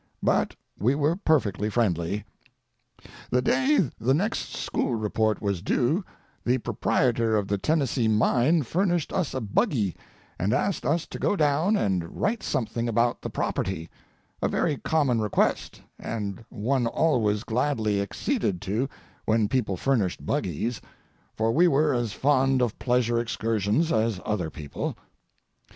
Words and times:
But 0.23 0.55
we 0.79 0.95
were 0.95 1.15
perfectly 1.15 1.69
friendly. 1.69 2.25
The 3.29 3.43
day 3.43 3.91
the 3.99 4.15
next 4.15 4.55
school 4.55 4.95
report 4.95 5.43
was 5.43 5.61
due 5.61 6.03
the 6.43 6.57
proprietor 6.57 7.37
of 7.37 7.47
the 7.47 7.59
Tennessee 7.59 8.07
Mine 8.07 8.63
furnished 8.63 9.13
us 9.13 9.35
a 9.35 9.39
buggy, 9.41 9.95
and 10.39 10.53
asked 10.53 10.87
us 10.87 11.05
to 11.05 11.19
go 11.19 11.35
down 11.35 11.77
and 11.77 12.19
write 12.19 12.41
something 12.41 12.89
about 12.89 13.21
the 13.21 13.29
property—a 13.29 14.47
very 14.47 14.77
common 14.77 15.21
request, 15.21 15.83
and 15.99 16.43
one 16.49 16.87
always 16.87 17.43
gladly 17.43 18.01
acceded 18.01 18.59
to 18.63 18.89
when 19.25 19.47
people 19.47 19.77
furnished 19.77 20.25
buggies, 20.25 20.81
for 21.35 21.51
we 21.51 21.67
were 21.67 21.93
as 21.93 22.11
fond 22.13 22.63
of 22.63 22.79
pleasure 22.79 23.19
excursions 23.19 23.91
as 23.91 24.19
other 24.25 24.49
people. 24.49 24.97